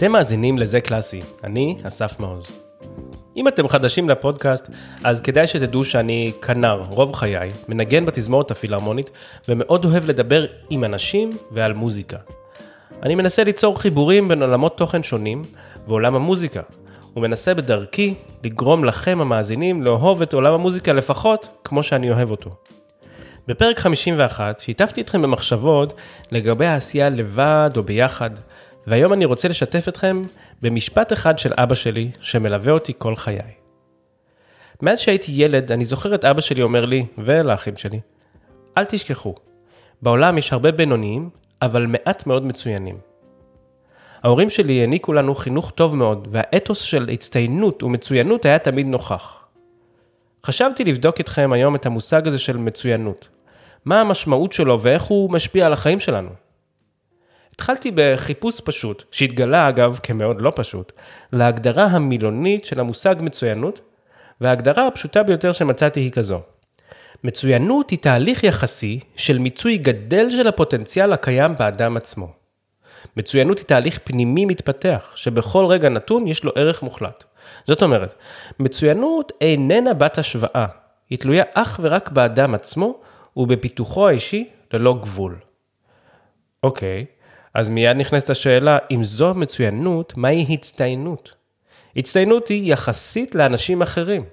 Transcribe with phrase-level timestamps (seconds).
[0.00, 2.44] אתם מאזינים לזה קלאסי, אני אסף מעוז.
[3.36, 4.70] אם אתם חדשים לפודקאסט,
[5.04, 9.10] אז כדאי שתדעו שאני כנר רוב חיי, מנגן בתזמורת הפילהרמונית,
[9.48, 12.16] ומאוד אוהב לדבר עם אנשים ועל מוזיקה.
[13.02, 15.42] אני מנסה ליצור חיבורים בין עולמות תוכן שונים
[15.88, 16.62] ועולם המוזיקה,
[17.16, 22.50] ומנסה בדרכי לגרום לכם המאזינים לאהוב את עולם המוזיקה לפחות כמו שאני אוהב אותו.
[23.48, 25.94] בפרק 51 שיתפתי אתכם במחשבות
[26.32, 28.30] לגבי העשייה לבד או ביחד,
[28.86, 30.22] והיום אני רוצה לשתף אתכם
[30.62, 33.52] במשפט אחד של אבא שלי שמלווה אותי כל חיי.
[34.82, 38.00] מאז שהייתי ילד אני זוכר את אבא שלי אומר לי ולאחים שלי,
[38.78, 39.34] אל תשכחו,
[40.02, 41.30] בעולם יש הרבה בינוניים,
[41.62, 42.98] אבל מעט מאוד מצוינים.
[44.22, 49.36] ההורים שלי העניקו לנו חינוך טוב מאוד, והאתוס של הצטיינות ומצוינות היה תמיד נוכח.
[50.46, 53.28] חשבתי לבדוק איתכם היום את המושג הזה של מצוינות.
[53.84, 56.30] מה המשמעות שלו ואיך הוא משפיע על החיים שלנו.
[57.60, 60.92] התחלתי בחיפוש פשוט, שהתגלה אגב כמאוד לא פשוט,
[61.32, 63.80] להגדרה המילונית של המושג מצוינות,
[64.40, 66.40] וההגדרה הפשוטה ביותר שמצאתי היא כזו.
[67.24, 72.32] מצוינות היא תהליך יחסי של מיצוי גדל של הפוטנציאל הקיים באדם עצמו.
[73.16, 77.24] מצוינות היא תהליך פנימי מתפתח, שבכל רגע נתון יש לו ערך מוחלט.
[77.66, 78.14] זאת אומרת,
[78.58, 80.66] מצוינות איננה בת השוואה,
[81.10, 83.00] היא תלויה אך ורק באדם עצמו
[83.36, 85.36] ובפיתוחו האישי ללא גבול.
[86.62, 87.06] אוקיי,
[87.54, 91.34] אז מיד נכנסת השאלה, אם זו מצוינות, מהי הצטיינות?
[91.96, 94.24] הצטיינות היא יחסית לאנשים אחרים.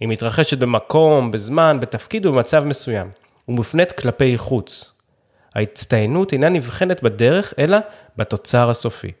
[0.00, 3.10] היא מתרחשת במקום, בזמן, בתפקיד ובמצב מסוים,
[3.48, 4.90] ומופנית כלפי חוץ.
[5.54, 7.78] ההצטיינות אינה נבחנת בדרך, אלא
[8.16, 9.12] בתוצר הסופי.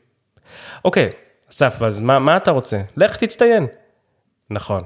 [0.84, 1.10] אוקיי,
[1.50, 2.82] אסף, אז מה, מה אתה רוצה?
[2.96, 3.66] לך תצטיין.
[4.50, 4.82] נכון,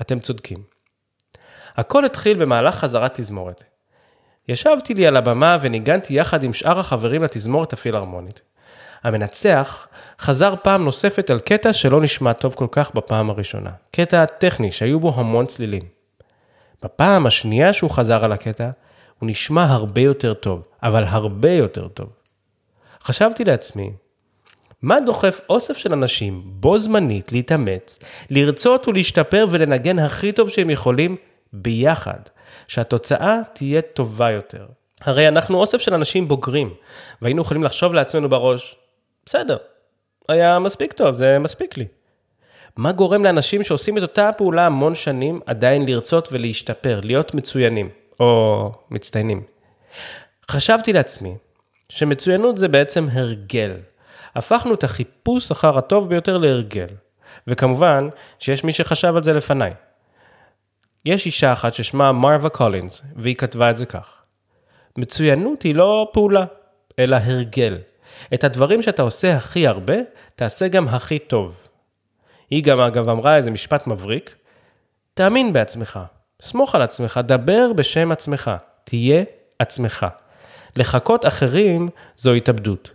[0.00, 0.62] אתם צודקים.
[1.76, 3.64] הכל התחיל במהלך חזרת תזמורת.
[4.48, 8.42] ישבתי לי על הבמה וניגנתי יחד עם שאר החברים לתזמורת הפילהרמונית.
[9.02, 9.88] המנצח
[10.18, 13.70] חזר פעם נוספת על קטע שלא נשמע טוב כל כך בפעם הראשונה.
[13.92, 15.82] קטע טכני שהיו בו המון צלילים.
[16.82, 18.70] בפעם השנייה שהוא חזר על הקטע,
[19.18, 22.08] הוא נשמע הרבה יותר טוב, אבל הרבה יותר טוב.
[23.02, 23.90] חשבתי לעצמי,
[24.82, 27.98] מה דוחף אוסף של אנשים בו זמנית להתאמץ,
[28.30, 31.16] לרצות ולהשתפר ולנגן הכי טוב שהם יכולים
[31.52, 32.20] ביחד,
[32.68, 34.66] שהתוצאה תהיה טובה יותר.
[35.00, 36.74] הרי אנחנו אוסף של אנשים בוגרים,
[37.22, 38.76] והיינו יכולים לחשוב לעצמנו בראש,
[39.26, 39.56] בסדר,
[40.28, 41.86] היה מספיק טוב, זה מספיק לי.
[42.76, 47.88] מה גורם לאנשים שעושים את אותה הפעולה המון שנים עדיין לרצות ולהשתפר, להיות מצוינים,
[48.20, 49.42] או מצטיינים?
[50.50, 51.34] חשבתי לעצמי
[51.88, 53.76] שמצוינות זה בעצם הרגל.
[54.34, 56.86] הפכנו את החיפוש אחר הטוב ביותר להרגל.
[57.46, 58.08] וכמובן
[58.38, 59.72] שיש מי שחשב על זה לפניי.
[61.04, 64.22] יש אישה אחת ששמה מרווה קולינס, והיא כתבה את זה כך:
[64.98, 66.44] מצוינות היא לא פעולה,
[66.98, 67.78] אלא הרגל.
[68.34, 69.94] את הדברים שאתה עושה הכי הרבה,
[70.34, 71.56] תעשה גם הכי טוב.
[72.50, 74.34] היא גם אגב אמרה איזה משפט מבריק,
[75.14, 76.00] תאמין בעצמך,
[76.42, 78.50] סמוך על עצמך, דבר בשם עצמך,
[78.84, 79.24] תהיה
[79.58, 80.06] עצמך.
[80.76, 82.90] לחכות אחרים זו התאבדות.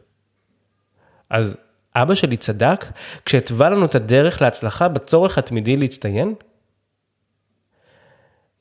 [1.30, 1.58] אז
[1.96, 2.86] אבא שלי צדק
[3.26, 6.36] כשהתווה לנו את הדרך להצלחה בצורך התמידי להצטיין?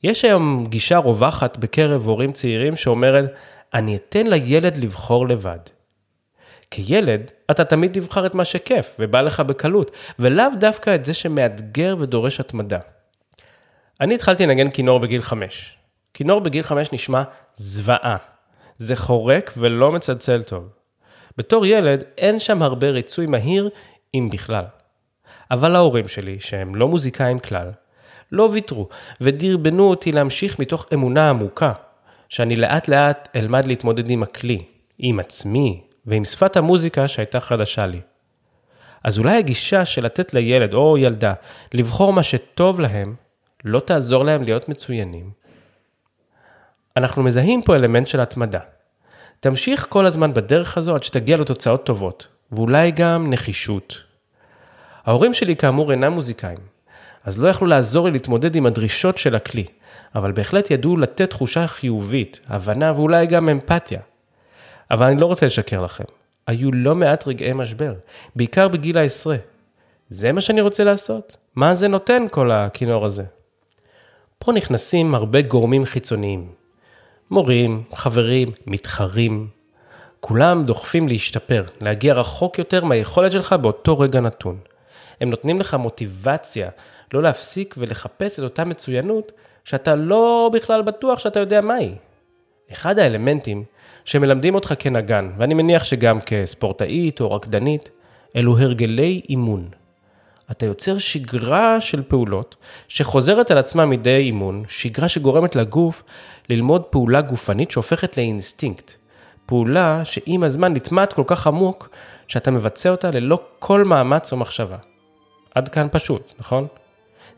[0.03, 3.33] יש היום גישה רווחת בקרב הורים צעירים שאומרת,
[3.73, 5.59] אני אתן לילד לבחור לבד.
[6.71, 11.95] כילד, אתה תמיד תבחר את מה שכיף ובא לך בקלות, ולאו דווקא את זה שמאתגר
[11.99, 12.79] ודורש התמדה.
[14.01, 15.77] אני התחלתי לנגן כינור בגיל חמש.
[16.13, 17.23] כינור בגיל חמש נשמע
[17.55, 18.17] זוועה.
[18.77, 20.69] זה חורק ולא מצלצל טוב.
[21.37, 23.69] בתור ילד אין שם הרבה ריצוי מהיר,
[24.13, 24.65] אם בכלל.
[25.51, 27.71] אבל ההורים שלי, שהם לא מוזיקאים כלל,
[28.31, 28.89] לא ויתרו,
[29.21, 31.73] ודרבנו אותי להמשיך מתוך אמונה עמוקה,
[32.29, 34.63] שאני לאט לאט אלמד להתמודד עם הכלי,
[34.99, 38.01] עם עצמי, ועם שפת המוזיקה שהייתה חדשה לי.
[39.03, 41.33] אז אולי הגישה של לתת לילד או ילדה
[41.73, 43.15] לבחור מה שטוב להם,
[43.65, 45.29] לא תעזור להם להיות מצוינים.
[46.97, 48.59] אנחנו מזהים פה אלמנט של התמדה.
[49.39, 53.97] תמשיך כל הזמן בדרך הזו עד שתגיע לתוצאות טובות, ואולי גם נחישות.
[55.05, 56.57] ההורים שלי כאמור אינם מוזיקאים,
[57.23, 59.65] אז לא יכלו לעזור לי להתמודד עם הדרישות של הכלי,
[60.15, 63.99] אבל בהחלט ידעו לתת תחושה חיובית, הבנה ואולי גם אמפתיה.
[64.91, 66.03] אבל אני לא רוצה לשקר לכם,
[66.47, 67.93] היו לא מעט רגעי משבר,
[68.35, 69.35] בעיקר בגיל העשרה.
[70.09, 71.37] זה מה שאני רוצה לעשות?
[71.55, 73.23] מה זה נותן כל הכינור הזה?
[74.39, 76.47] פה נכנסים הרבה גורמים חיצוניים.
[77.31, 79.47] מורים, חברים, מתחרים.
[80.19, 84.57] כולם דוחפים להשתפר, להגיע רחוק יותר מהיכולת שלך באותו רגע נתון.
[85.21, 86.69] הם נותנים לך מוטיבציה
[87.13, 89.31] לא להפסיק ולחפש את אותה מצוינות
[89.63, 91.95] שאתה לא בכלל בטוח שאתה יודע מהי.
[92.71, 93.63] אחד האלמנטים
[94.05, 97.89] שמלמדים אותך כנגן, ואני מניח שגם כספורטאית או רקדנית,
[98.35, 99.69] אלו הרגלי אימון.
[100.51, 102.55] אתה יוצר שגרה של פעולות
[102.87, 106.03] שחוזרת על עצמה מדי אימון, שגרה שגורמת לגוף
[106.49, 108.93] ללמוד פעולה גופנית שהופכת לאינסטינקט.
[109.45, 111.89] פעולה שעם הזמן נטמעת כל כך עמוק,
[112.27, 114.77] שאתה מבצע אותה ללא כל מאמץ או מחשבה.
[115.55, 116.67] עד כאן פשוט, נכון?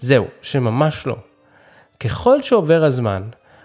[0.02, 1.16] זהו, שממש לא.
[2.00, 3.24] ככל שעובר הזמן,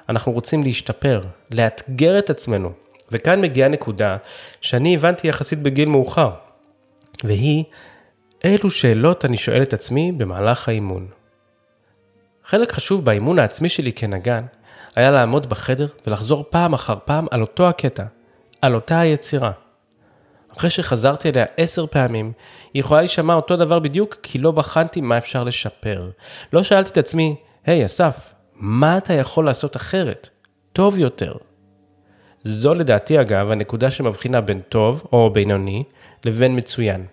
[0.09, 2.73] אנחנו רוצים להשתפר, לאתגר את עצמנו.
[3.11, 4.17] וכאן מגיעה נקודה
[4.61, 6.31] שאני הבנתי יחסית בגיל מאוחר,
[7.25, 7.65] והיא,
[8.45, 11.07] אילו שאלות אני שואל את עצמי במהלך האימון.
[12.45, 14.45] חלק חשוב באימון העצמי שלי כנגן,
[14.97, 18.05] היה לעמוד בחדר ולחזור פעם אחר פעם על אותו הקטע,
[18.63, 19.53] על אותה היצירה.
[20.57, 22.33] אחרי שחזרתי אליה עשר פעמים,
[22.75, 26.11] היא יכולה להישמע אותו דבר בדיוק כי לא בחנתי מה אפשר לשפר.
[26.53, 27.37] לא שאלתי את עצמי,
[27.67, 28.17] היי hey, אסף,
[28.55, 30.29] מה אתה יכול לעשות אחרת?
[30.73, 31.35] טוב יותר.
[32.43, 35.85] זו לדעתי אגב הנקודה שמבחינה בין טוב או בינוני
[36.25, 37.07] לבין מצוין.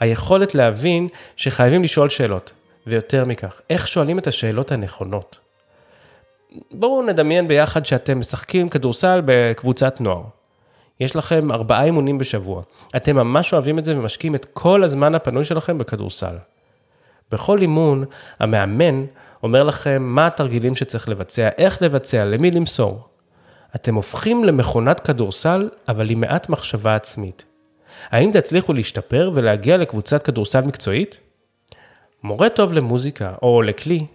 [0.00, 2.52] היכולת להבין שחייבים לשאול שאלות,
[2.86, 5.38] ויותר מכך, איך שואלים את השאלות הנכונות.
[6.70, 10.22] בואו נדמיין ביחד שאתם משחקים כדורסל בקבוצת נוער.
[11.00, 12.62] יש לכם ארבעה אימונים בשבוע.
[12.96, 16.36] אתם ממש אוהבים את זה ומשקיעים את כל הזמן הפנוי שלכם בכדורסל.
[17.32, 18.04] בכל אימון,
[18.38, 19.04] המאמן
[19.42, 23.08] אומר לכם מה התרגילים שצריך לבצע, איך לבצע, למי למסור.
[23.74, 27.44] אתם הופכים למכונת כדורסל, אבל עם מעט מחשבה עצמית.
[28.10, 31.18] האם תצליחו להשתפר ולהגיע לקבוצת כדורסל מקצועית?
[32.22, 34.06] מורה טוב למוזיקה או לכלי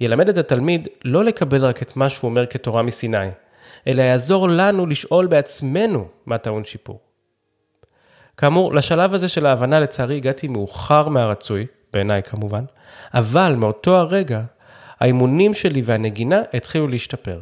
[0.00, 3.28] ילמד את התלמיד לא לקבל רק את מה שהוא אומר כתורה מסיני,
[3.86, 7.00] אלא יעזור לנו לשאול בעצמנו מה טעון שיפור.
[8.36, 12.64] כאמור, לשלב הזה של ההבנה לצערי הגעתי מאוחר מהרצוי, בעיניי כמובן,
[13.14, 14.42] אבל מאותו הרגע,
[15.00, 17.40] האימונים שלי והנגינה התחילו להשתפר.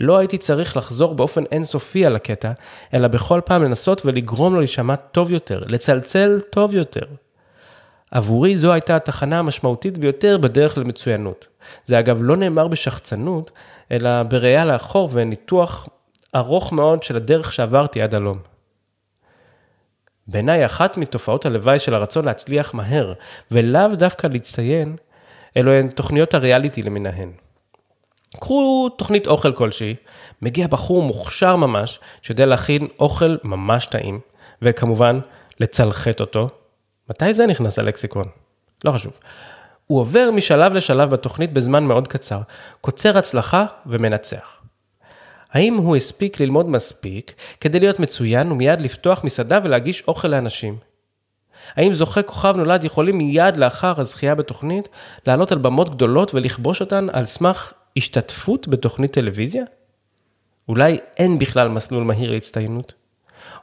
[0.00, 2.52] לא הייתי צריך לחזור באופן אינסופי על הקטע,
[2.94, 7.06] אלא בכל פעם לנסות ולגרום לו להישמע טוב יותר, לצלצל טוב יותר.
[8.10, 11.46] עבורי זו הייתה התחנה המשמעותית ביותר בדרך למצוינות.
[11.86, 13.50] זה אגב לא נאמר בשחצנות,
[13.92, 15.88] אלא בראייה לאחור וניתוח
[16.34, 18.38] ארוך מאוד של הדרך שעברתי עד הלום.
[20.28, 23.12] בעיניי אחת מתופעות הלוואי של הרצון להצליח מהר,
[23.50, 24.96] ולאו דווקא להצטיין,
[25.56, 27.32] אלו הן תוכניות הריאליטי למיניהן.
[28.40, 29.94] קחו תוכנית אוכל כלשהי,
[30.42, 34.20] מגיע בחור מוכשר ממש, שיודע להכין אוכל ממש טעים,
[34.62, 35.20] וכמובן,
[35.60, 36.48] לצלחת אותו.
[37.10, 38.24] מתי זה נכנס ללקסיקון?
[38.84, 39.12] לא חשוב.
[39.86, 42.40] הוא עובר משלב לשלב בתוכנית בזמן מאוד קצר,
[42.80, 44.62] קוצר הצלחה ומנצח.
[45.50, 50.76] האם הוא הספיק ללמוד מספיק כדי להיות מצוין ומיד לפתוח מסעדה ולהגיש אוכל לאנשים?
[51.74, 54.88] האם זוכי כוכב נולד יכולים מיד לאחר הזכייה בתוכנית
[55.26, 59.64] לעלות על במות גדולות ולכבוש אותן על סמך השתתפות בתוכנית טלוויזיה?
[60.68, 62.92] אולי אין בכלל מסלול מהיר להצטיינות?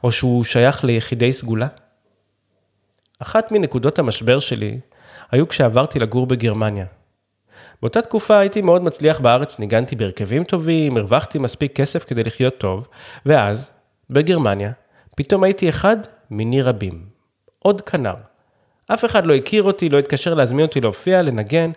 [0.04, 1.68] או שהוא שייך ליחידי סגולה?
[3.18, 4.78] אחת מנקודות המשבר שלי
[5.34, 6.86] היו כשעברתי לגור בגרמניה.
[7.82, 12.88] באותה תקופה הייתי מאוד מצליח בארץ, ניגנתי בהרכבים טובים, הרווחתי מספיק כסף כדי לחיות טוב,
[13.26, 13.70] ואז,
[14.10, 14.72] בגרמניה,
[15.16, 15.96] פתאום הייתי אחד
[16.30, 17.06] מיני רבים.
[17.58, 18.14] עוד כנר.
[18.86, 21.70] אף אחד לא הכיר אותי, לא התקשר להזמין אותי להופיע, לנגן,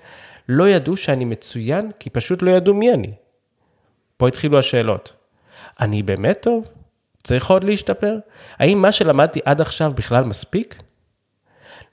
[0.50, 3.12] לא ידעו שאני מצוין, כי פשוט לא ידעו מי אני.
[4.18, 5.14] פה התחילו השאלות.
[5.80, 6.68] אני באמת טוב?
[7.24, 8.18] צריך עוד להשתפר?
[8.60, 10.82] האם מה שלמדתי עד עכשיו בכלל מספיק?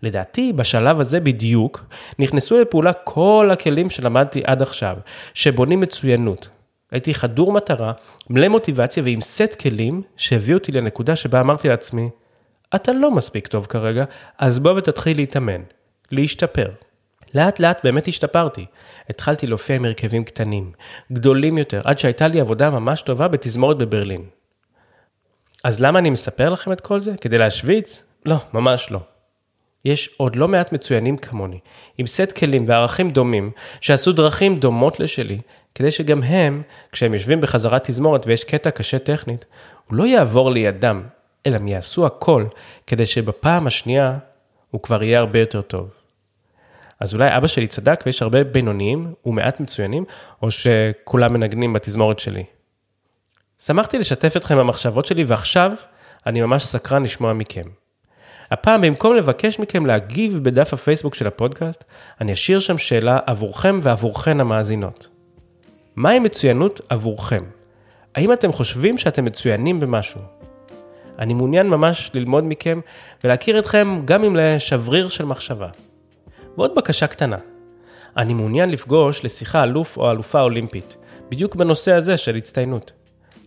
[0.03, 1.85] לדעתי, בשלב הזה בדיוק,
[2.19, 4.97] נכנסו לפעולה כל הכלים שלמדתי עד עכשיו,
[5.35, 6.49] שבונים מצוינות.
[6.91, 7.93] הייתי חדור מטרה,
[8.31, 12.09] מלא מוטיבציה ועם סט כלים שהביאו אותי לנקודה שבה אמרתי לעצמי,
[12.75, 14.05] אתה לא מספיק טוב כרגע,
[14.39, 15.63] אז בוא ותתחיל להתאמן,
[16.11, 16.71] להשתפר.
[17.35, 18.67] לאט לאט באמת השתפרתי.
[19.11, 20.73] התחלתי להופיע עם הרכבים קטנים,
[21.13, 24.25] גדולים יותר, עד שהייתה לי עבודה ממש טובה בתזמורת בברלין.
[25.65, 27.13] אז למה אני מספר לכם את כל זה?
[27.21, 28.03] כדי להשוויץ?
[28.27, 29.01] לא, ממש לא.
[29.85, 31.59] יש עוד לא מעט מצוינים כמוני,
[31.99, 33.51] עם סט כלים וערכים דומים,
[33.81, 35.39] שעשו דרכים דומות לשלי,
[35.75, 36.63] כדי שגם הם,
[36.93, 39.45] כשהם יושבים בחזרת תזמורת ויש קטע קשה טכנית,
[39.89, 41.03] הוא לא יעבור לידם,
[41.47, 42.47] אלא הם יעשו הכל,
[42.87, 44.19] כדי שבפעם השנייה
[44.71, 45.91] הוא כבר יהיה הרבה יותר טוב.
[47.01, 50.05] אז אולי אבא שלי צדק ויש הרבה בינוניים ומעט מצוינים,
[50.43, 52.45] או שכולם מנגנים בתזמורת שלי.
[53.59, 55.73] שמחתי לשתף אתכם במחשבות שלי ועכשיו
[56.27, 57.84] אני ממש סקרן לשמוע מכם.
[58.51, 61.85] הפעם במקום לבקש מכם להגיב בדף הפייסבוק של הפודקאסט,
[62.21, 65.09] אני אשאיר שם שאלה עבורכם ועבורכן המאזינות.
[65.97, 67.45] מהי מצוינות עבורכם?
[68.15, 70.21] האם אתם חושבים שאתם מצוינים במשהו?
[71.19, 72.81] אני מעוניין ממש ללמוד מכם
[73.25, 75.69] ולהכיר אתכם גם אם לשבריר של מחשבה.
[76.57, 77.37] ועוד בקשה קטנה,
[78.17, 80.97] אני מעוניין לפגוש לשיחה אלוף או אלופה אולימפית,
[81.29, 82.93] בדיוק בנושא הזה של הצטיינות.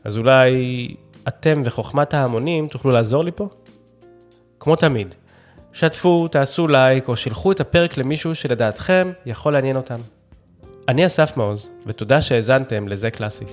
[0.04, 0.96] אז אולי
[1.28, 3.50] אתם וחוכמת ההמונים תוכלו לעזור לי פה?
[4.60, 5.16] כמו תמיד,
[5.74, 10.00] שתפו, תעשו לייק או שילחו את הפרק למישהו שלדעתכם יכול לעניין אותם.
[10.88, 13.46] אני אסף מעוז, ותודה שהאזנתם לזה קלאסי.